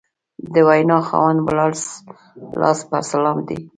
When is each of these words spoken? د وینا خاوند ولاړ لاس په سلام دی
د 0.53 0.55
وینا 0.67 0.97
خاوند 1.07 1.39
ولاړ 1.41 1.71
لاس 2.61 2.79
په 2.89 2.97
سلام 3.11 3.37
دی 3.47 3.57